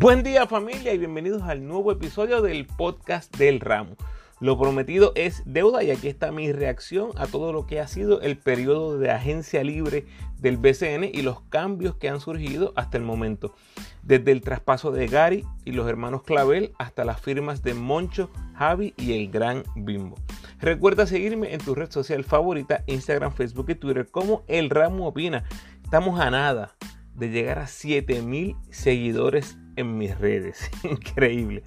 [0.00, 3.96] Buen día familia y bienvenidos al nuevo episodio del podcast del ramo.
[4.38, 8.20] Lo prometido es deuda y aquí está mi reacción a todo lo que ha sido
[8.20, 10.06] el periodo de agencia libre
[10.38, 13.56] del BCN y los cambios que han surgido hasta el momento.
[14.04, 18.94] Desde el traspaso de Gary y los hermanos Clavel hasta las firmas de Moncho, Javi
[18.96, 20.14] y el Gran Bimbo.
[20.60, 25.42] Recuerda seguirme en tu red social favorita, Instagram, Facebook y Twitter como El Ramo Opina.
[25.82, 26.76] Estamos a nada
[27.16, 30.70] de llegar a 7000 seguidores en mis redes.
[30.82, 31.62] Increíble.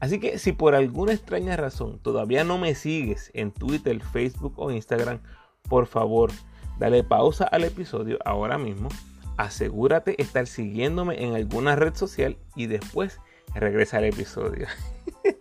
[0.00, 4.70] Así que si por alguna extraña razón todavía no me sigues en Twitter, Facebook o
[4.70, 5.20] Instagram,
[5.68, 6.30] por favor,
[6.78, 8.88] dale pausa al episodio ahora mismo.
[9.36, 13.20] Asegúrate estar siguiéndome en alguna red social y después
[13.54, 14.66] regresa al episodio.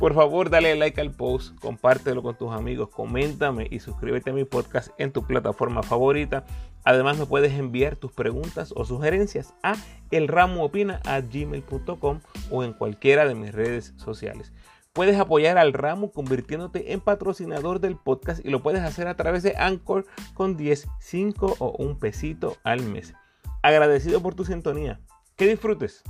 [0.00, 4.44] Por favor, dale like al post, compártelo con tus amigos, coméntame y suscríbete a mi
[4.44, 6.46] podcast en tu plataforma favorita.
[6.84, 9.74] Además, me puedes enviar tus preguntas o sugerencias a
[10.10, 14.52] elramoopina.gmail.com o en cualquiera de mis redes sociales.
[14.92, 19.44] Puedes apoyar al ramo convirtiéndote en patrocinador del podcast y lo puedes hacer a través
[19.44, 23.14] de Anchor con 10, 5 o un pesito al mes.
[23.62, 25.00] Agradecido por tu sintonía.
[25.36, 26.02] Que disfrutes.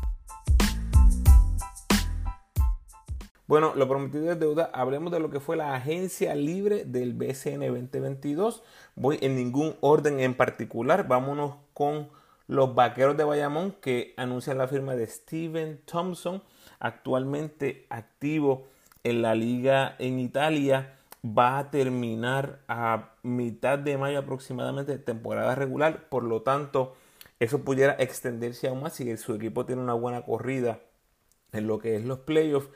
[3.50, 4.70] Bueno, lo prometido es deuda.
[4.72, 8.62] Hablemos de lo que fue la agencia libre del BCN 2022.
[8.94, 11.08] Voy en ningún orden en particular.
[11.08, 12.10] Vámonos con
[12.46, 16.44] los vaqueros de Bayamón que anuncian la firma de Steven Thompson,
[16.78, 18.68] actualmente activo
[19.02, 20.96] en la liga en Italia.
[21.26, 26.08] Va a terminar a mitad de mayo aproximadamente de temporada regular.
[26.08, 26.94] Por lo tanto,
[27.40, 30.78] eso pudiera extenderse aún más si su equipo tiene una buena corrida
[31.50, 32.68] en lo que es los playoffs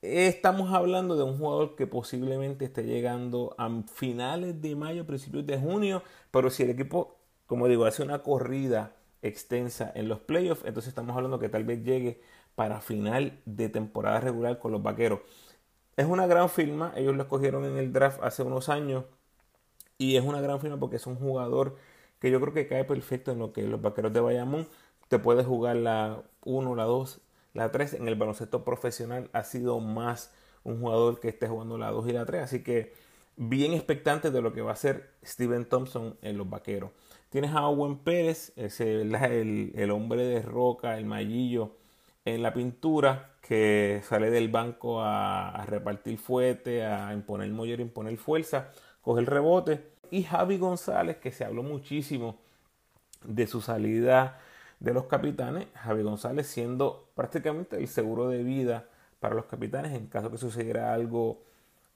[0.00, 5.58] Estamos hablando de un jugador que posiblemente esté llegando a finales de mayo, principios de
[5.58, 10.90] junio, pero si el equipo, como digo, hace una corrida extensa en los playoffs, entonces
[10.90, 12.20] estamos hablando que tal vez llegue
[12.54, 15.20] para final de temporada regular con los Vaqueros.
[15.96, 19.04] Es una gran firma, ellos lo escogieron en el draft hace unos años
[19.98, 21.76] y es una gran firma porque es un jugador
[22.20, 24.68] que yo creo que cae perfecto en lo que los Vaqueros de Bayamón
[25.08, 27.20] te puede jugar la 1, la 2,
[27.58, 30.32] la 3 en el baloncesto profesional ha sido más
[30.62, 32.42] un jugador que esté jugando la 2 y la 3.
[32.42, 32.94] Así que
[33.36, 36.92] bien expectante de lo que va a ser Steven Thompson en los vaqueros.
[37.30, 41.72] Tienes a Owen Pérez, ese, el, el, hombre de roca, el mallillo
[42.24, 48.70] en la pintura, que sale del banco a, repartir fuete, a imponer moller, imponer fuerza,
[49.02, 49.82] coge el rebote.
[50.10, 52.38] Y Javi González, que se habló muchísimo
[53.24, 54.38] de su salida
[54.80, 58.88] de los capitanes, Javi González siendo prácticamente el seguro de vida
[59.20, 61.42] para los capitanes en caso que sucediera algo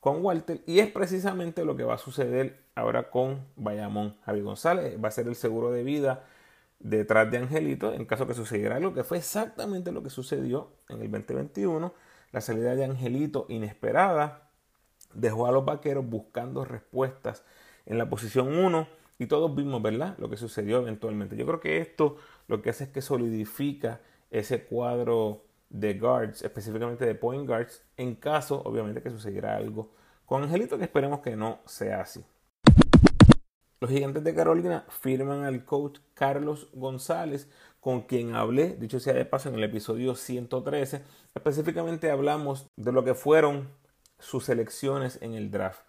[0.01, 0.63] con Walter.
[0.67, 4.17] Y es precisamente lo que va a suceder ahora con Bayamón.
[4.25, 6.25] Javi González va a ser el seguro de vida
[6.81, 11.01] detrás de Angelito en caso que sucediera algo que fue exactamente lo que sucedió en
[11.03, 11.95] el 2021.
[12.33, 14.49] La salida de Angelito inesperada
[15.15, 17.45] dejó a los vaqueros buscando respuestas
[17.87, 18.89] en la posición 1
[19.19, 21.37] y todos vimos, ¿verdad?, lo que sucedió eventualmente.
[21.37, 22.17] Yo creo que esto
[22.49, 28.15] lo que hace es que solidifica ese cuadro de guards, específicamente de point guards, en
[28.15, 29.91] caso, obviamente, que sucediera algo
[30.27, 32.25] con Angelito, que esperemos que no sea así.
[33.81, 39.25] Los gigantes de Carolina firman al coach Carlos González, con quien hablé, dicho sea de
[39.25, 41.03] paso, en el episodio 113.
[41.35, 43.69] Específicamente hablamos de lo que fueron
[44.21, 45.83] sus selecciones en el draft.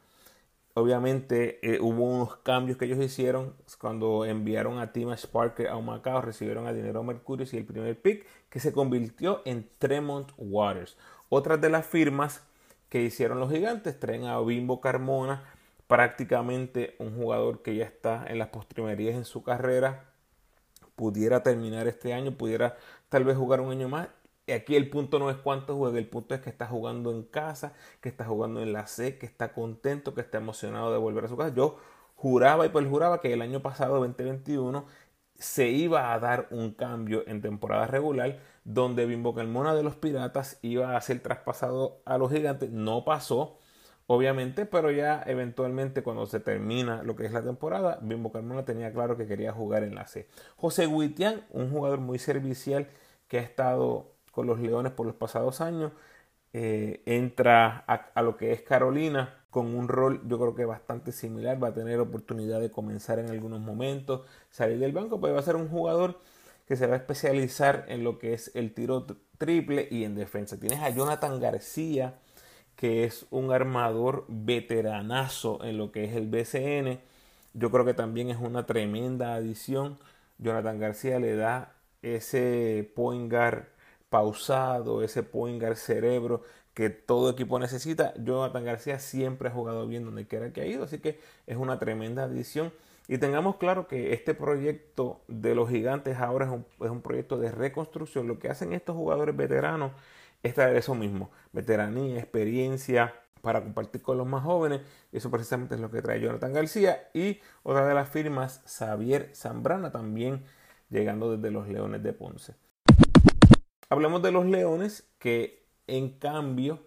[0.75, 6.21] Obviamente eh, hubo unos cambios que ellos hicieron cuando enviaron a Timash Parker a Macao,
[6.21, 10.97] recibieron a Dinero Mercurio y el primer pick que se convirtió en Tremont Waters.
[11.29, 12.41] Otras de las firmas
[12.89, 15.43] que hicieron los gigantes traen a Bimbo Carmona,
[15.85, 20.05] prácticamente un jugador que ya está en las postrimerías en su carrera,
[20.95, 22.77] pudiera terminar este año, pudiera
[23.09, 24.07] tal vez jugar un año más
[24.51, 27.73] aquí el punto no es cuánto juega, el punto es que está jugando en casa,
[28.01, 31.27] que está jugando en la C, que está contento, que está emocionado de volver a
[31.29, 31.55] su casa.
[31.55, 31.77] Yo
[32.15, 34.85] juraba y juraba que el año pasado, 2021,
[35.35, 40.59] se iba a dar un cambio en temporada regular donde Bimbo Carmona de los Piratas
[40.61, 42.71] iba a ser traspasado a los gigantes.
[42.71, 43.59] No pasó,
[44.07, 48.93] obviamente, pero ya eventualmente cuando se termina lo que es la temporada, Bimbo Carmona tenía
[48.93, 50.29] claro que quería jugar en la C.
[50.55, 52.87] José Guitián, un jugador muy servicial
[53.27, 55.93] que ha estado con los Leones por los pasados años.
[56.53, 61.63] Eh, entra a, lo que es Carolina con un rol yo creo que bastante similar,
[61.63, 65.43] va a tener oportunidad de comenzar en algunos momentos, salir del banco, pero va a
[65.43, 66.19] ser un jugador
[66.67, 69.05] que se va a especializar en lo que es el tiro
[69.37, 70.59] triple y en defensa.
[70.59, 72.15] Tienes a Jonathan García,
[72.75, 76.99] que es un armador veteranazo en lo que es el BCN.
[77.53, 79.99] Yo creo que también es una tremenda adición.
[80.39, 83.72] Jonathan García le da ese point guard
[84.13, 86.43] pausado, ese point guard cerebro
[86.75, 88.13] que todo equipo necesita.
[88.15, 91.79] Jonathan García siempre ha jugado bien donde quiera que ha ido, así que es una
[91.79, 92.71] tremenda adición.
[93.07, 97.39] Y tengamos claro que este proyecto de los gigantes ahora es un, es un proyecto
[97.39, 98.27] de reconstrucción.
[98.27, 99.93] Lo que hacen estos jugadores veteranos
[100.43, 104.81] es traer eso mismo, veteranía, experiencia para compartir con los más jóvenes.
[105.11, 107.09] Eso precisamente es lo que trae Jonathan García.
[107.15, 110.43] Y otra de las firmas, Xavier Zambrana, también
[110.91, 112.53] llegando desde los Leones de Ponce.
[113.93, 116.79] Hablemos de los Leones que en cambio,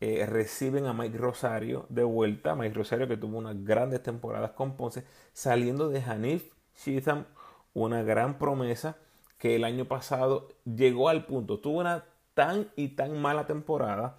[0.00, 2.54] eh, reciben a Mike Rosario de vuelta.
[2.54, 5.04] Mike Rosario que tuvo unas grandes temporadas con Ponce,
[5.34, 7.26] saliendo de Hanif Shitham,
[7.74, 8.96] una gran promesa
[9.36, 14.18] que el año pasado llegó al punto, tuvo una tan y tan mala temporada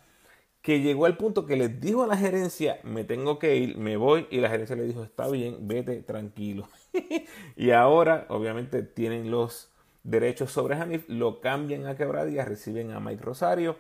[0.62, 3.98] que llegó al punto que les dijo a la gerencia, me tengo que ir, me
[3.98, 6.70] voy, y la gerencia le dijo, está bien, vete tranquilo.
[7.56, 9.69] y ahora, obviamente, tienen los
[10.04, 13.78] derechos sobre Hanif, lo cambian a quebradilla, reciben a Mike Rosario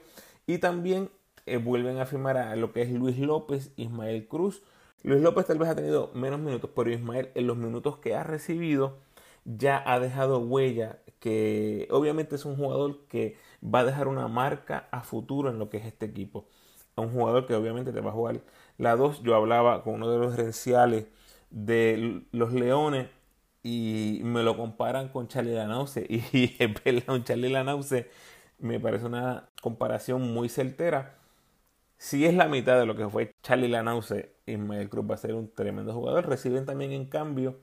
[0.48, 1.10] y también
[1.45, 4.63] eh, vuelven a firmar a lo que es Luis López, Ismael Cruz.
[5.04, 8.24] Luis López tal vez ha tenido menos minutos, pero Ismael en los minutos que ha
[8.24, 8.98] recibido
[9.45, 14.88] ya ha dejado huella que obviamente es un jugador que va a dejar una marca
[14.92, 16.48] a futuro en lo que es este equipo.
[16.95, 18.42] Un jugador que obviamente te va a jugar
[18.77, 19.24] la 2.
[19.24, 21.07] Yo hablaba con uno de los gerenciales
[21.50, 23.07] de los Leones
[23.64, 28.08] y me lo comparan con Charlie Lanause y es verdad, un Charlie Lanause
[28.60, 31.16] me parece una comparación muy certera.
[31.98, 35.36] Si es la mitad de lo que fue Charlie Lanause, Ismael Cruz va a ser
[35.36, 36.28] un tremendo jugador.
[36.28, 37.58] Reciben también en cambio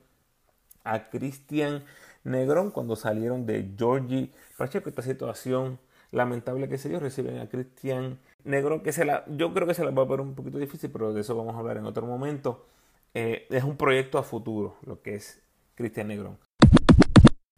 [0.83, 1.85] a Cristian
[2.23, 4.89] Negrón cuando salieron de Georgie Pacheco.
[4.89, 5.79] Esta situación
[6.11, 9.83] lamentable que se dio, reciben a Cristian Negrón, que se la, yo creo que se
[9.83, 12.05] la va a ver un poquito difícil, pero de eso vamos a hablar en otro
[12.05, 12.65] momento.
[13.13, 15.41] Eh, es un proyecto a futuro lo que es
[15.77, 16.39] Cristian Negrón.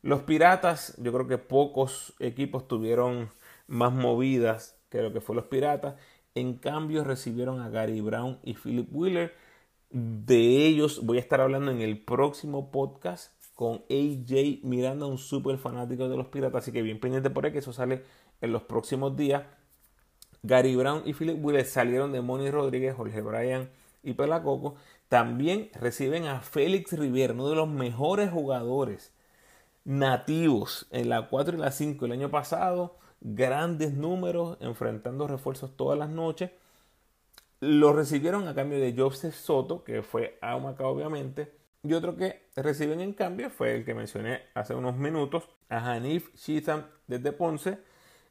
[0.01, 3.30] Los Piratas, yo creo que pocos equipos tuvieron
[3.68, 5.95] más movidas que lo que fue los Piratas.
[6.36, 9.33] En cambio, recibieron a Gary Brown y Philip Wheeler.
[9.89, 15.57] De ellos voy a estar hablando en el próximo podcast con AJ Miranda, un súper
[15.57, 16.63] fanático de los Piratas.
[16.63, 18.04] Así que bien pendiente por ahí, que eso sale
[18.42, 19.44] en los próximos días.
[20.44, 23.69] Gary Brown y Philip Wheeler salieron de Moni Rodríguez, Jorge Bryan
[24.04, 24.75] y Pelacoco.
[25.09, 29.11] También reciben a Félix Rivera, uno de los mejores jugadores
[29.83, 35.97] nativos en la 4 y la 5 el año pasado, grandes números, enfrentando refuerzos todas
[35.97, 36.51] las noches.
[37.59, 41.51] Lo recibieron a cambio de Joseph Soto, que fue a obviamente.
[41.81, 46.35] Y otro que reciben en cambio fue el que mencioné hace unos minutos, a Hanif
[46.35, 47.79] Shitham desde Ponce.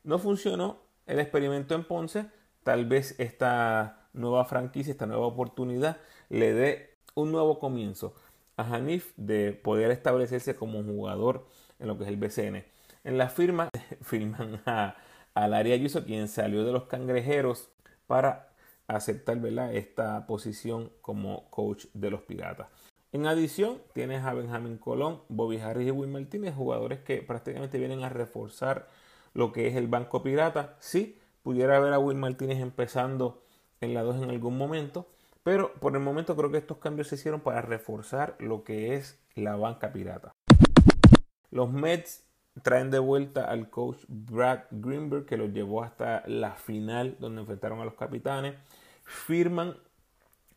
[0.05, 2.27] No funcionó el experimento en Ponce.
[2.63, 5.99] Tal vez esta nueva franquicia, esta nueva oportunidad
[6.29, 8.15] le dé un nuevo comienzo
[8.57, 11.47] a Hanif de poder establecerse como un jugador
[11.79, 12.65] en lo que es el BCN.
[13.05, 13.69] En la firma
[14.03, 14.97] firman a,
[15.35, 17.71] a Larry Ayuso, quien salió de los cangrejeros
[18.07, 18.49] para
[18.89, 19.39] aceptar
[19.73, 22.69] esta posición como coach de los Piratas.
[23.13, 28.03] En adición, tienes a Benjamín Colón, Bobby Harris y Will Martínez, jugadores que prácticamente vienen
[28.03, 28.89] a reforzar
[29.35, 30.77] lo que es el banco pirata.
[30.79, 33.43] Sí, pudiera ver a Will Martínez empezando
[33.81, 35.07] en la 2 en algún momento,
[35.49, 39.19] pero por el momento creo que estos cambios se hicieron para reforzar lo que es
[39.35, 40.31] la banca pirata.
[41.51, 42.29] Los Mets
[42.63, 47.81] traen de vuelta al coach Brad Greenberg que los llevó hasta la final donde enfrentaron
[47.81, 48.57] a los capitanes.
[49.05, 49.75] Firman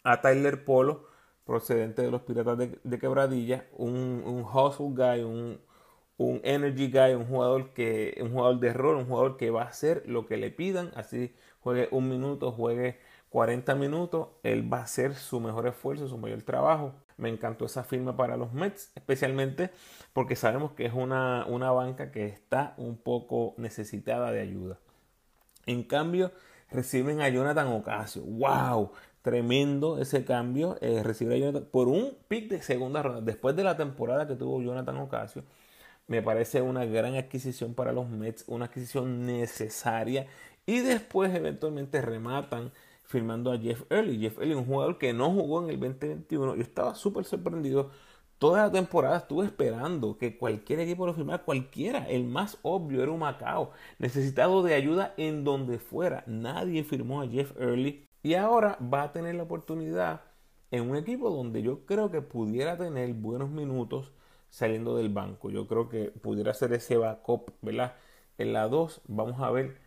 [0.04, 1.06] a Tyler Polo,
[1.46, 5.62] procedente de los Piratas de, Quebradilla, un, hustle guy, un,
[6.18, 9.68] un, energy guy, un jugador que un jugador de rol, un jugador que va a
[9.68, 13.00] hacer lo que le pidan, así juegue un minuto, juegue
[13.32, 16.94] 40 minutos, él va a hacer su mejor esfuerzo, su mayor trabajo.
[17.16, 19.72] Me encantó esa firma para los Mets, especialmente
[20.12, 24.80] porque sabemos que es una, una banca que está un poco necesitada de ayuda.
[25.66, 26.34] En cambio,
[26.70, 28.22] reciben a Jonathan Ocasio.
[28.24, 28.92] ¡Wow!
[29.22, 30.78] Tremendo ese cambio.
[30.82, 33.22] Eh, recibir a Jonathan por un pick de segunda ronda.
[33.22, 35.46] Después de la temporada que tuvo Jonathan Ocasio,
[36.08, 40.28] me parece una gran adquisición para los Mets, una adquisición necesaria.
[40.66, 42.74] Y después, eventualmente, rematan
[43.12, 44.20] firmando a Jeff Early.
[44.20, 46.56] Jeff Early, un jugador que no jugó en el 2021.
[46.56, 47.91] Yo estaba súper sorprendido.
[48.39, 52.10] Toda la temporada estuve esperando que cualquier equipo lo firmara, cualquiera.
[52.10, 56.24] El más obvio era un Macao, necesitado de ayuda en donde fuera.
[56.25, 60.22] Nadie firmó a Jeff Early y ahora va a tener la oportunidad
[60.72, 64.12] en un equipo donde yo creo que pudiera tener buenos minutos
[64.50, 65.50] saliendo del banco.
[65.51, 67.96] Yo creo que pudiera ser ese backup, ¿verdad?
[68.38, 69.77] En la 2 vamos a ver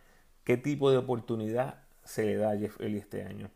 [0.43, 3.49] qué tipo de oportunidad se le da a Jeff Ellie este año.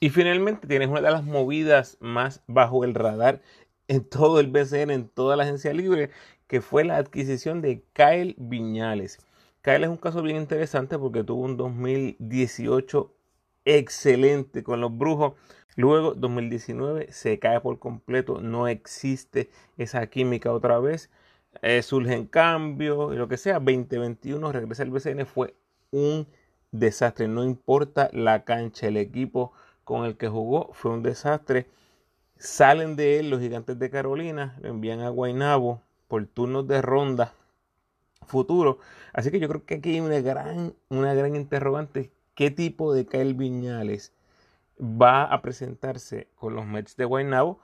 [0.00, 3.40] Y finalmente tienes una de las movidas más bajo el radar
[3.88, 6.10] en todo el BCN, en toda la agencia libre,
[6.46, 9.18] que fue la adquisición de Kyle Viñales.
[9.62, 13.14] Kyle es un caso bien interesante porque tuvo un 2018
[13.64, 15.34] excelente con los brujos.
[15.76, 21.10] Luego, 2019 se cae por completo, no existe esa química otra vez.
[21.62, 23.54] Eh, surgen cambios lo que sea.
[23.54, 25.54] 2021 regresa al BCN, fue
[25.90, 26.26] un
[26.74, 27.28] desastre.
[27.28, 29.52] No importa la cancha, el equipo
[29.84, 31.66] con el que jugó fue un desastre.
[32.36, 37.32] Salen de él los gigantes de Carolina, lo envían a Guaynabo por turnos de ronda
[38.26, 38.78] futuro.
[39.12, 42.10] Así que yo creo que aquí hay una gran, una gran interrogante.
[42.34, 44.12] ¿Qué tipo de Kyle Viñales
[44.80, 47.60] va a presentarse con los Mets de Guaynabo?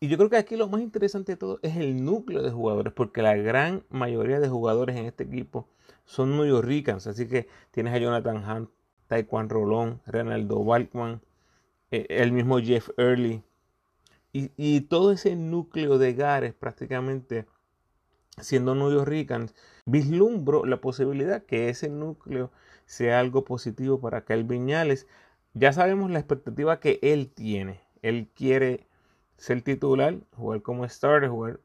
[0.00, 2.92] Y yo creo que aquí lo más interesante de todo es el núcleo de jugadores,
[2.92, 5.68] porque la gran mayoría de jugadores en este equipo
[6.04, 7.06] son New Ricans.
[7.06, 8.70] Así que tienes a Jonathan Hunt,
[9.06, 11.20] Taekwondo Rolón, Renaldo Balkman,
[11.90, 13.42] eh, el mismo Jeff Early.
[14.32, 17.46] Y, todo ese núcleo de Gares prácticamente
[18.40, 19.54] siendo New Ricans,
[19.86, 22.52] vislumbro la posibilidad que ese núcleo
[22.86, 25.08] sea algo positivo para Kyle Viñales.
[25.54, 27.80] Ya sabemos la expectativa que él tiene.
[28.02, 28.86] Él quiere
[29.36, 31.60] ser titular, jugar como starter, jugar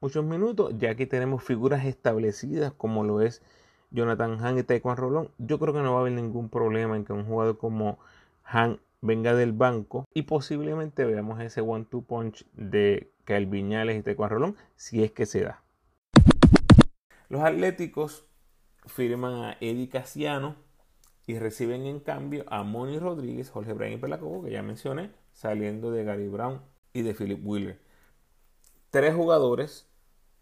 [0.00, 0.74] muchos minutos.
[0.78, 3.42] Ya aquí tenemos figuras establecidas como lo es
[3.90, 5.30] Jonathan Han y Taekwondo Rolón.
[5.38, 7.98] Yo creo que no va a haber ningún problema en que un jugador como
[8.44, 14.34] Han venga del banco y posiblemente veamos ese one-two punch de Kyle Viñales y Taekwondo
[14.34, 15.62] Rolón si es que se da.
[17.28, 18.24] Los Atléticos
[18.86, 20.56] firman a Eddie Casiano
[21.26, 25.90] y reciben en cambio a Moni Rodríguez, Jorge Bryan y Pelacobo, que ya mencioné, saliendo
[25.90, 26.62] de Gary Brown
[26.94, 27.78] y de Philip Wheeler.
[28.88, 29.87] Tres jugadores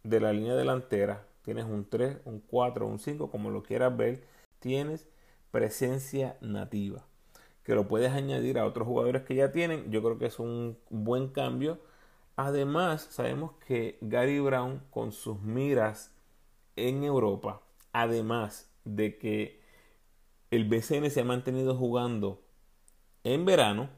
[0.08, 4.24] de la línea delantera, tienes un 3, un 4, un 5, como lo quieras ver,
[4.60, 5.08] tienes
[5.50, 7.04] presencia nativa,
[7.62, 10.78] que lo puedes añadir a otros jugadores que ya tienen, yo creo que es un
[10.90, 11.78] buen cambio.
[12.36, 16.14] Además, sabemos que Gary Brown con sus miras
[16.76, 19.60] en Europa, además de que
[20.50, 22.42] el BCN se ha mantenido jugando
[23.24, 23.88] en verano,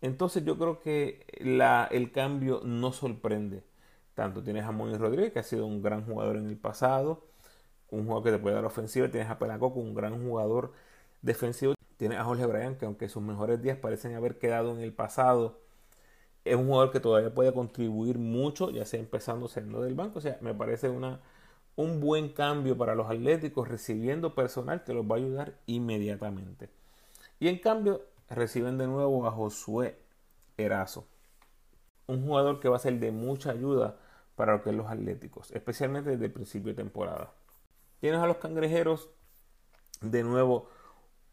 [0.00, 3.62] entonces yo creo que la, el cambio no sorprende.
[4.14, 7.24] Tanto tienes a Moni Rodríguez, que ha sido un gran jugador en el pasado,
[7.90, 10.72] un jugador que te puede dar ofensiva, tienes a Pelaco, un gran jugador
[11.22, 14.92] defensivo, tienes a Jorge Bryan, que aunque sus mejores días parecen haber quedado en el
[14.92, 15.60] pasado,
[16.44, 20.18] es un jugador que todavía puede contribuir mucho, ya sea empezando siendo del banco.
[20.18, 21.20] O sea, me parece una,
[21.76, 26.70] un buen cambio para los atléticos, recibiendo personal que los va a ayudar inmediatamente.
[27.40, 29.98] Y en cambio, reciben de nuevo a Josué
[30.56, 31.06] Erazo,
[32.10, 33.96] un jugador que va a ser de mucha ayuda
[34.34, 37.32] para lo que es los atléticos, especialmente desde el principio de temporada.
[38.00, 39.10] Tienes a los cangrejeros,
[40.00, 40.68] de nuevo,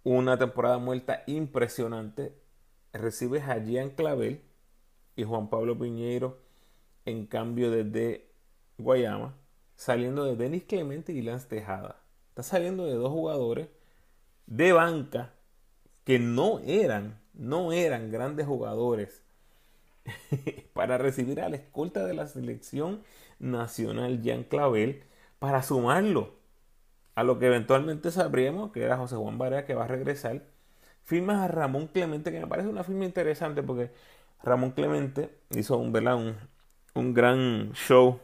[0.04, 2.34] una temporada muerta impresionante.
[2.94, 4.42] Recibes a Gian Clavel
[5.16, 6.38] y Juan Pablo Piñeiro
[7.06, 8.30] en cambio desde
[8.78, 9.36] Guayama,
[9.76, 12.02] saliendo de Denis Clemente y Lance Tejada.
[12.30, 13.70] Está saliendo de dos jugadores
[14.46, 15.34] de banca
[16.04, 19.27] que no eran, no eran grandes jugadores
[20.74, 23.04] para recibir a la escolta de la selección
[23.40, 25.04] nacional Jean Clavel
[25.40, 26.36] para sumarlo
[27.16, 30.44] a lo que eventualmente sabríamos que era José Juan Barea que va a regresar.
[31.04, 33.92] Firmas a Ramón Clemente, que me parece una firma interesante porque
[34.44, 35.96] Ramón Clemente hizo un,
[36.94, 38.20] un, gran show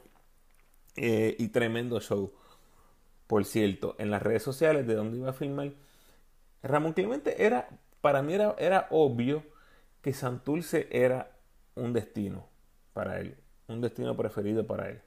[0.95, 2.33] eh, y tremendo show,
[3.27, 5.71] por cierto, en las redes sociales de donde iba a filmar
[6.63, 7.67] Ramón Clemente era,
[8.01, 9.43] para mí era, era obvio
[10.01, 11.32] que Santurce era
[11.75, 12.47] un destino
[12.93, 13.37] para él,
[13.67, 15.01] un destino preferido para él.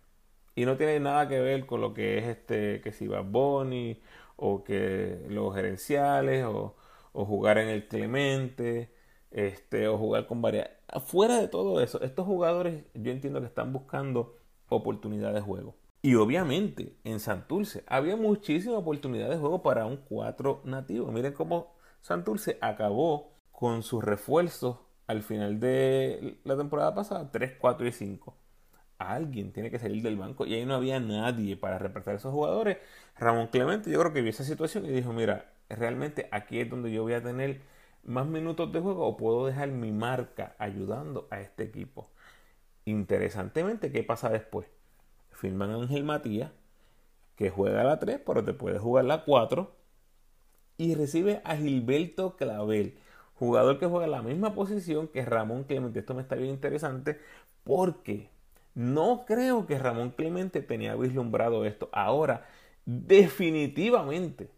[0.55, 4.01] Y no tiene nada que ver con lo que es este, que si va Bonnie,
[4.37, 6.77] o que los gerenciales, o,
[7.13, 8.93] o, jugar en el Clemente,
[9.31, 10.71] este, o jugar con varias.
[11.07, 14.37] Fuera de todo eso, estos jugadores yo entiendo que están buscando
[14.69, 15.77] oportunidades de juego.
[16.03, 21.11] Y obviamente en Santurce había muchísima oportunidad de juego para un 4 nativo.
[21.11, 27.87] Miren cómo Santurce acabó con sus refuerzos al final de la temporada pasada, 3, 4
[27.87, 28.37] y 5.
[28.99, 32.33] Alguien tiene que salir del banco y ahí no había nadie para representar a esos
[32.33, 32.79] jugadores.
[33.19, 36.91] Ramón Clemente yo creo que vio esa situación y dijo, mira, realmente aquí es donde
[36.93, 37.61] yo voy a tener
[38.05, 42.11] más minutos de juego o puedo dejar mi marca ayudando a este equipo.
[42.85, 44.67] Interesantemente, ¿qué pasa después?
[45.37, 46.51] firman a Ángel Matías,
[47.37, 49.75] que juega la 3, pero te puede jugar la 4.
[50.79, 52.99] Y recibe a Gilberto Clavel,
[53.37, 56.01] jugador que juega la misma posición que Ramón Clemente.
[56.01, 57.19] Esto me está bien interesante
[57.65, 58.31] porque
[58.75, 61.89] no creo que Ramón Clemente tenía vislumbrado esto.
[61.93, 62.47] Ahora,
[62.85, 64.51] definitivamente,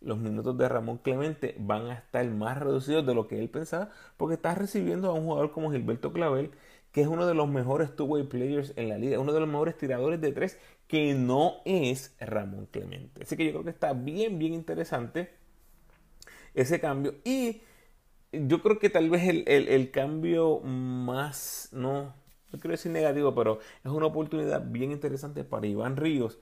[0.00, 3.90] los minutos de Ramón Clemente van a estar más reducidos de lo que él pensaba
[4.16, 6.50] porque está recibiendo a un jugador como Gilberto Clavel
[6.92, 9.76] que es uno de los mejores two-way players en la liga, uno de los mejores
[9.76, 13.22] tiradores de tres, que no es Ramón Clemente.
[13.22, 15.30] Así que yo creo que está bien, bien interesante
[16.54, 17.14] ese cambio.
[17.24, 17.60] Y
[18.32, 22.14] yo creo que tal vez el, cambio más, no,
[22.52, 26.38] no quiero decir negativo, pero es una oportunidad bien interesante para Iván Ríos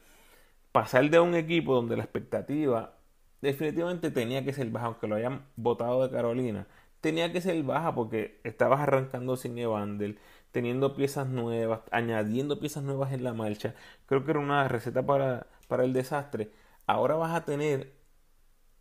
[0.73, 2.99] pasar de un equipo donde la expectativa
[3.41, 6.67] definitivamente tenía que ser baja, aunque lo hayan votado de Carolina,
[7.01, 10.19] tenía que ser baja porque estabas arrancando sin Evander,
[10.53, 13.75] teniendo piezas nuevas, añadiendo piezas nuevas en la marcha.
[14.07, 16.51] Creo que era una receta para, para el desastre.
[16.87, 17.93] Ahora vas a tener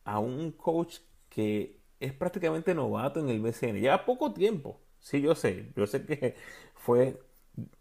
[0.05, 3.79] a un coach que es prácticamente novato en el BCN.
[3.79, 4.79] Lleva poco tiempo.
[4.99, 5.71] Sí, yo sé.
[5.75, 6.35] Yo sé que
[6.75, 7.19] fue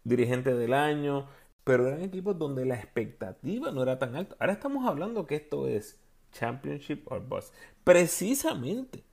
[0.03, 1.27] dirigente del año,
[1.63, 4.35] pero eran equipos donde la expectativa no era tan alta.
[4.39, 5.99] Ahora estamos hablando que esto es
[6.31, 7.53] Championship or Bust.
[7.83, 9.03] Precisamente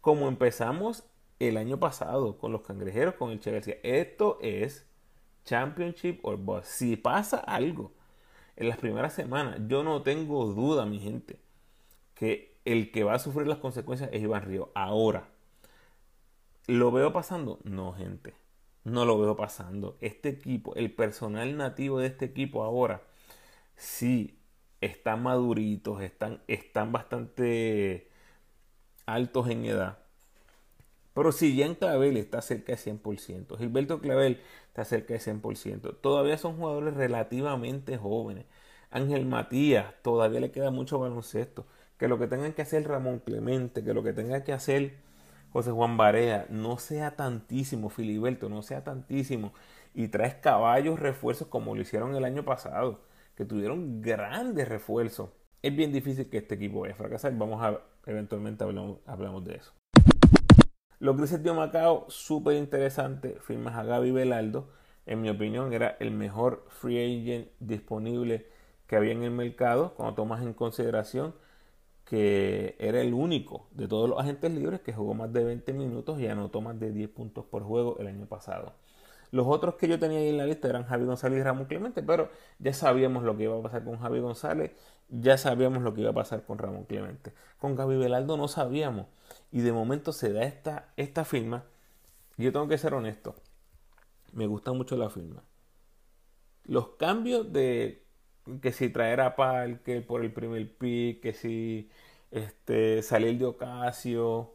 [0.00, 1.04] como empezamos
[1.38, 4.86] el año pasado con los cangrejeros, con el Che Esto es
[5.44, 6.66] Championship or Bust.
[6.66, 7.92] Si pasa algo
[8.56, 11.38] en las primeras semanas, yo no tengo duda, mi gente,
[12.20, 14.70] que el que va a sufrir las consecuencias es Iván Río.
[14.74, 15.30] Ahora,
[16.66, 17.60] ¿lo veo pasando?
[17.64, 18.34] No, gente.
[18.84, 19.96] No lo veo pasando.
[20.02, 23.02] Este equipo, el personal nativo de este equipo ahora,
[23.76, 24.38] sí
[24.82, 28.10] están maduritos, están, están bastante
[29.06, 29.98] altos en edad.
[31.14, 36.36] Pero si Jean Clavel está cerca de 100%, Gilberto Clavel está cerca de 100%, todavía
[36.36, 38.44] son jugadores relativamente jóvenes.
[38.90, 41.66] Ángel Matías todavía le queda mucho baloncesto.
[42.00, 44.94] Que lo que tengan que hacer Ramón Clemente, que lo que tenga que hacer
[45.52, 49.52] José Juan Barea, no sea tantísimo, Filiberto, no sea tantísimo.
[49.92, 53.00] Y traes caballos refuerzos como lo hicieron el año pasado,
[53.34, 55.28] que tuvieron grandes refuerzos.
[55.60, 57.36] Es bien difícil que este equipo vaya a fracasar.
[57.36, 59.74] Vamos a, eventualmente hablamos, de eso.
[61.00, 63.36] Los Grises de Macao, súper interesante.
[63.42, 64.70] Firmas a Gaby Velardo.
[65.04, 68.46] En mi opinión, era el mejor free agent disponible
[68.86, 69.92] que había en el mercado.
[69.96, 71.34] Cuando tomas en consideración
[72.04, 76.20] que era el único de todos los agentes libres que jugó más de 20 minutos
[76.20, 78.74] y anotó más de 10 puntos por juego el año pasado.
[79.30, 82.02] Los otros que yo tenía ahí en la lista eran Javi González y Ramón Clemente,
[82.02, 84.72] pero ya sabíamos lo que iba a pasar con Javi González,
[85.08, 87.32] ya sabíamos lo que iba a pasar con Ramón Clemente.
[87.58, 89.06] Con Gaby Velardo no sabíamos
[89.52, 91.64] y de momento se da esta, esta firma.
[92.38, 93.36] Yo tengo que ser honesto,
[94.32, 95.42] me gusta mucho la firma.
[96.64, 98.04] Los cambios de
[98.60, 101.90] que si traer a Parker por el primer pick, que si
[102.30, 104.54] este, salir de Ocasio,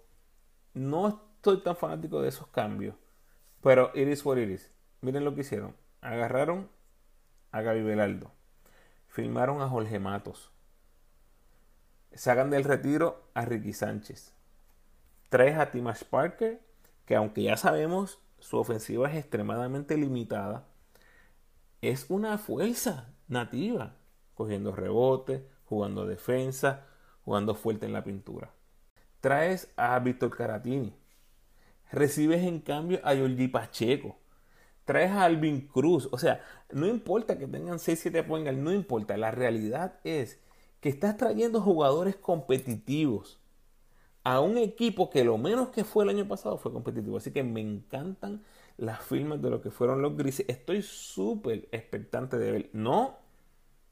[0.74, 2.96] no estoy tan fanático de esos cambios.
[3.62, 4.72] Pero iris por iris.
[5.02, 5.76] Miren lo que hicieron.
[6.02, 6.70] Agarraron
[7.52, 8.32] a Gaby Velardo.
[9.08, 10.52] Filmaron a Jorge Matos.
[12.14, 14.36] Sacan del retiro a Ricky Sánchez
[15.36, 16.62] traes a Timash Parker,
[17.06, 20.66] que aunque ya sabemos su ofensiva es extremadamente limitada,
[21.82, 23.96] es una fuerza nativa,
[24.34, 26.86] cogiendo rebote, jugando defensa,
[27.24, 28.54] jugando fuerte en la pintura.
[29.20, 30.94] Traes a Víctor Caratini.
[31.92, 34.18] Recibes en cambio a Georgie Pacheco.
[34.86, 36.08] Traes a Alvin Cruz.
[36.12, 39.18] O sea, no importa que tengan 6-7 points, no importa.
[39.18, 40.40] La realidad es
[40.80, 43.40] que estás trayendo jugadores competitivos
[44.24, 47.18] a un equipo que lo menos que fue el año pasado fue competitivo.
[47.18, 48.44] Así que me encantan
[48.78, 50.46] las firmas de lo que fueron los grises.
[50.50, 52.70] Estoy súper expectante de ver.
[52.74, 53.18] No,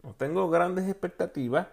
[0.01, 1.67] no tengo grandes expectativas,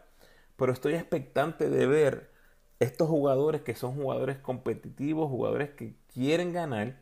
[0.57, 2.31] pero estoy expectante de ver
[2.79, 6.97] estos jugadores que son jugadores competitivos, jugadores que quieren ganar.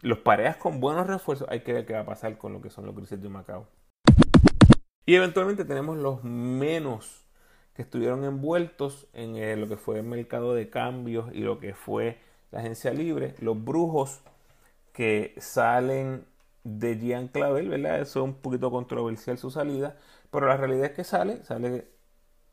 [0.00, 1.48] Los pareas con buenos refuerzos.
[1.50, 3.66] Hay que ver qué va a pasar con lo que son los grises de Macao.
[5.04, 7.26] Y eventualmente tenemos los menos
[7.74, 11.74] que estuvieron envueltos en eh, lo que fue el mercado de cambios y lo que
[11.74, 12.18] fue
[12.50, 14.22] la agencia libre, los brujos
[14.92, 16.26] que salen
[16.64, 18.00] de Gian Clavel, ¿verdad?
[18.00, 19.96] Eso es un poquito controversial su salida,
[20.30, 21.88] pero la realidad es que sale, sale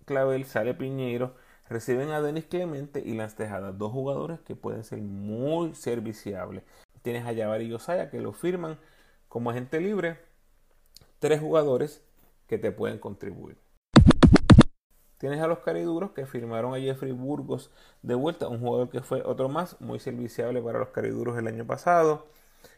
[0.06, 1.36] Clavel, sale Piñeiro,
[1.70, 6.64] reciben a Denis Clemente y las Tejadas, dos jugadores que pueden ser muy serviciables.
[7.02, 8.80] Tienes a Yavar y Yosaya que lo firman
[9.28, 10.20] como agente libre,
[11.20, 12.04] tres jugadores
[12.48, 13.58] que te pueden contribuir.
[15.18, 17.72] Tienes a los cariduros que firmaron a Jeffrey Burgos
[18.04, 21.66] de vuelta, un jugador que fue otro más, muy serviciable para los cariduros el año
[21.66, 22.28] pasado,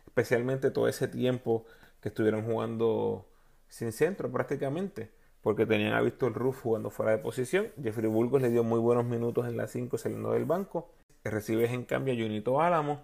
[0.08, 1.66] especialmente todo ese tiempo
[2.02, 3.26] que estuvieron jugando
[3.68, 7.68] sin centro prácticamente, porque tenían a Víctor Ruff jugando fuera de posición.
[7.82, 10.90] Jeffrey Burgos le dio muy buenos minutos en la 5 saliendo del banco.
[11.26, 13.02] Recibes en cambio a Junito Álamo,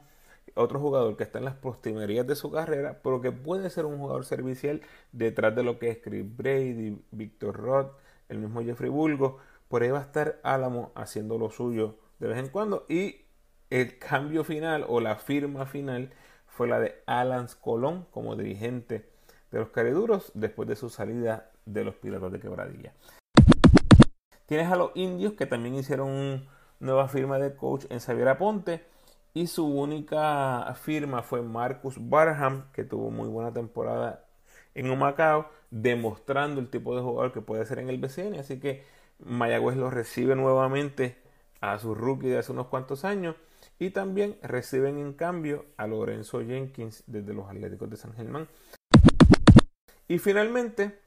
[0.53, 3.97] otro jugador que está en las postrimerías de su carrera, pero que puede ser un
[3.97, 9.39] jugador servicial detrás de lo que es Chris Brady, Víctor Roth el mismo Jeffrey Bulgo.
[9.67, 12.85] Por ahí va a estar Álamo haciendo lo suyo de vez en cuando.
[12.89, 13.25] Y
[13.69, 16.11] el cambio final o la firma final
[16.47, 19.09] fue la de Alan Colón como dirigente
[19.51, 22.93] de los Cariduros después de su salida de los Piratas de Quebradilla.
[24.45, 26.43] Tienes a los indios que también hicieron una
[26.79, 28.85] nueva firma de coach en Xavier Aponte
[29.33, 34.24] y su única firma fue Marcus Barham que tuvo muy buena temporada
[34.75, 38.83] en Humacao demostrando el tipo de jugador que puede ser en el BCN así que
[39.19, 41.17] Mayagüez lo recibe nuevamente
[41.61, 43.35] a su rookie de hace unos cuantos años
[43.79, 48.47] y también reciben en cambio a Lorenzo Jenkins desde los Atléticos de San Germán.
[50.07, 50.99] Y finalmente,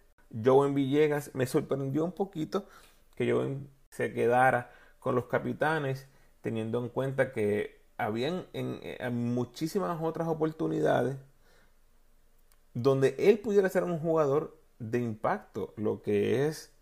[0.44, 2.66] Joven Villegas me sorprendió un poquito
[3.14, 6.08] que Joven se quedara con los capitanes,
[6.40, 8.80] teniendo en cuenta que habían en,
[9.34, 11.16] muchísimas otras oportunidades
[12.82, 16.72] donde él pudiera ser un jugador de impacto, lo que es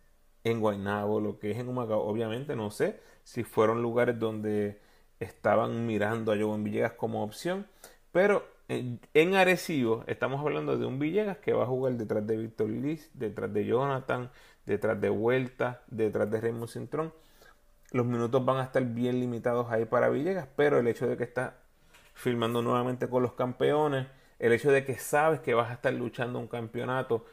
[0.44, 2.00] en Guaynabo, lo que es en Humacao.
[2.00, 4.80] Obviamente no sé si fueron lugares donde
[5.20, 7.66] estaban mirando a Joven Villegas como opción,
[8.12, 12.68] pero en, Arecibo estamos hablando de un Villegas que va a jugar detrás de Víctor
[12.68, 14.30] Liz, detrás de Jonathan,
[14.66, 17.12] detrás de Vuelta, detrás de Raymond Cintrón.
[17.92, 21.24] Los minutos van a estar bien limitados ahí para Villegas, pero el hecho de que
[21.24, 21.58] está
[22.14, 26.38] filmando nuevamente con los campeones, el hecho de que sabes que vas a estar luchando
[26.38, 27.24] un campeonato,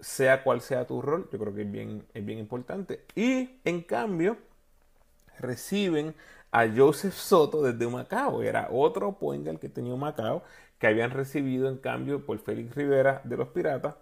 [0.00, 3.04] sea cual sea tu rol, yo creo que es bien, es bien importante.
[3.14, 4.36] Y en cambio,
[5.38, 6.14] reciben
[6.50, 8.42] a Joseph Soto desde Macao.
[8.42, 10.42] Era otro point que tenía Macao,
[10.78, 13.94] que habían recibido en cambio por Félix Rivera de los Piratas.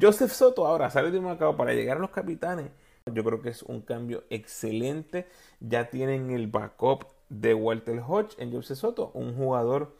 [0.00, 2.70] Joseph Soto ahora sale de Macao para llegar a los capitanes.
[3.06, 5.26] Yo creo que es un cambio excelente.
[5.60, 9.96] Ya tienen el backup de Walter Hodge en Joseph Soto, un jugador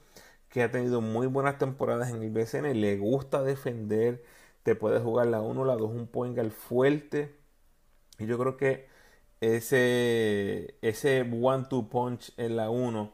[0.52, 4.22] que ha tenido muy buenas temporadas en el BCN, le gusta defender,
[4.62, 7.34] te puede jugar la 1, la 2, un point fuerte.
[8.18, 8.86] Y yo creo que
[9.40, 13.12] ese, ese one-two punch en la 1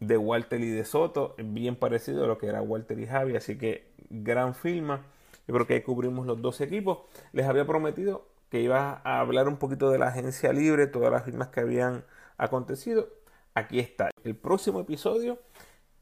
[0.00, 3.58] de Walter y de Soto, bien parecido a lo que era Walter y Javi, así
[3.58, 5.04] que gran firma.
[5.46, 7.00] Yo creo que ahí cubrimos los dos equipos.
[7.32, 11.24] Les había prometido que iba a hablar un poquito de la agencia libre, todas las
[11.24, 12.04] firmas que habían
[12.38, 13.10] acontecido.
[13.54, 14.10] Aquí está.
[14.24, 15.38] El próximo episodio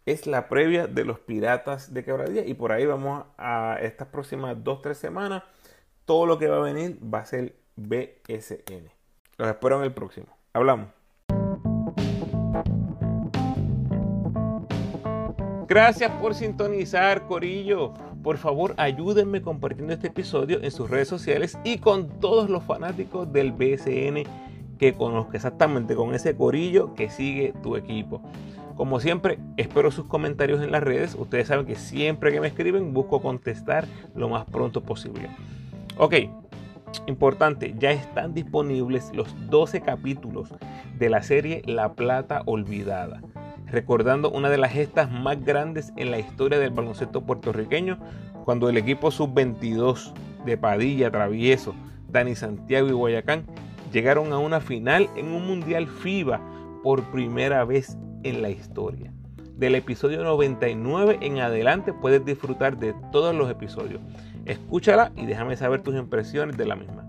[0.07, 4.57] es la previa de los Piratas de Quebradilla y por ahí vamos a estas próximas
[4.59, 5.43] 2-3 semanas.
[6.05, 8.91] Todo lo que va a venir va a ser BSN.
[9.39, 10.27] Los espero en el próximo.
[10.53, 10.89] Hablamos.
[15.67, 17.95] Gracias por sintonizar, Corillo.
[18.23, 23.33] Por favor, ayúdenme compartiendo este episodio en sus redes sociales y con todos los fanáticos
[23.33, 24.25] del BSN
[24.79, 28.23] que conozco exactamente con ese corillo que sigue tu equipo.
[28.77, 31.15] Como siempre, espero sus comentarios en las redes.
[31.15, 35.29] Ustedes saben que siempre que me escriben busco contestar lo más pronto posible.
[35.97, 36.15] Ok,
[37.07, 40.51] Importante, ya están disponibles los 12 capítulos
[40.99, 43.21] de la serie La Plata Olvidada,
[43.67, 47.99] recordando una de las gestas más grandes en la historia del baloncesto puertorriqueño,
[48.45, 50.13] cuando el equipo sub-22
[50.45, 51.75] de Padilla, Travieso,
[52.09, 53.45] Dani Santiago y Guayacán
[53.93, 56.41] llegaron a una final en un Mundial FIBA
[56.83, 59.13] por primera vez en la historia.
[59.57, 64.01] Del episodio 99 en adelante puedes disfrutar de todos los episodios.
[64.47, 67.07] Escúchala y déjame saber tus impresiones de la misma.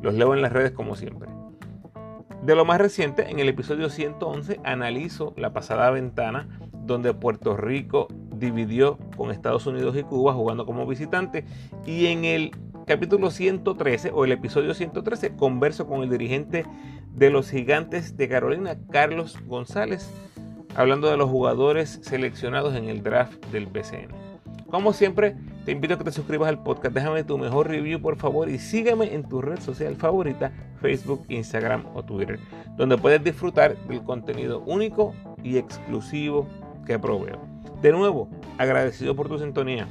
[0.00, 1.28] Los leo en las redes como siempre.
[2.42, 8.08] De lo más reciente, en el episodio 111 analizo la pasada ventana donde Puerto Rico
[8.34, 11.44] dividió con Estados Unidos y Cuba jugando como visitante
[11.86, 12.52] y en el
[12.86, 16.64] capítulo 113 o el episodio 113 converso con el dirigente
[17.14, 20.10] de los gigantes de Carolina, Carlos González,
[20.74, 24.08] hablando de los jugadores seleccionados en el draft del BCN.
[24.70, 28.16] Como siempre, te invito a que te suscribas al podcast, déjame tu mejor review por
[28.16, 32.38] favor y sígueme en tu red social favorita, Facebook, Instagram o Twitter,
[32.76, 36.46] donde puedes disfrutar del contenido único y exclusivo
[36.86, 37.40] que proveo.
[37.82, 38.28] De nuevo,
[38.58, 39.88] agradecido por tu sintonía.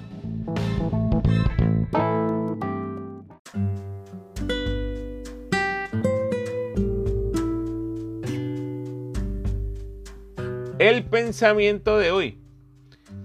[11.04, 12.42] Pensamiento de hoy.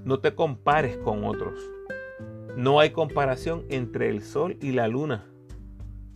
[0.04, 1.58] No te compares con otros.
[2.56, 5.26] No hay comparación entre el sol y la luna.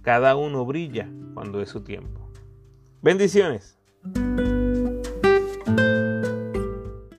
[0.02, 2.30] Cada uno brilla cuando es su tiempo.
[3.02, 3.78] Bendiciones.